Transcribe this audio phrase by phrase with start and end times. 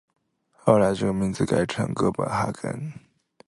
[0.53, 2.91] 后来这个名字改成哥本哈根。